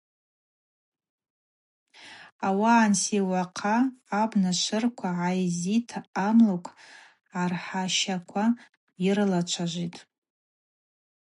[2.47, 3.77] Ауаъа ансиуахъа
[4.21, 6.71] абна швырква гӏайззитӏта амлыкв
[7.29, 8.43] гӏархӏащаква
[9.05, 10.01] йрылачважвитӏ.